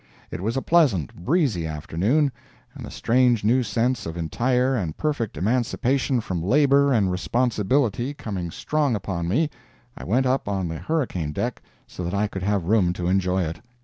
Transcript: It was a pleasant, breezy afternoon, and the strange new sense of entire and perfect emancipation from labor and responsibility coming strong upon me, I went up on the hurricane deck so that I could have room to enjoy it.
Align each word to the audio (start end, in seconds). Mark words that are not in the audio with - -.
It 0.31 0.41
was 0.41 0.57
a 0.57 0.63
pleasant, 0.63 1.13
breezy 1.15 1.67
afternoon, 1.67 2.31
and 2.73 2.83
the 2.83 2.89
strange 2.89 3.43
new 3.43 3.61
sense 3.61 4.07
of 4.07 4.17
entire 4.17 4.75
and 4.75 4.97
perfect 4.97 5.37
emancipation 5.37 6.21
from 6.21 6.41
labor 6.41 6.91
and 6.91 7.11
responsibility 7.11 8.15
coming 8.15 8.49
strong 8.49 8.95
upon 8.95 9.27
me, 9.27 9.51
I 9.95 10.03
went 10.03 10.25
up 10.25 10.47
on 10.47 10.67
the 10.69 10.79
hurricane 10.79 11.33
deck 11.33 11.61
so 11.85 12.03
that 12.03 12.15
I 12.15 12.25
could 12.25 12.41
have 12.41 12.65
room 12.65 12.93
to 12.93 13.07
enjoy 13.09 13.43
it. 13.43 13.61